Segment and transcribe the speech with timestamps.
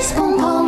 [0.00, 0.59] mais